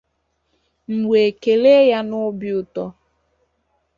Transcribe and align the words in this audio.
M 0.97 0.99
wee 1.09 1.29
kelee 1.41 1.83
ya 1.91 1.99
n'obi 2.09 2.49
ụtọ 2.61 2.85